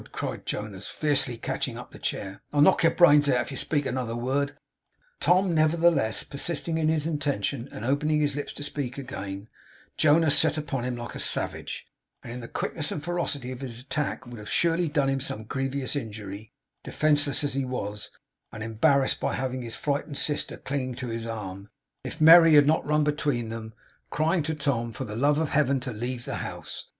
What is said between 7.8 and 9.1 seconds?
opening his lips to speak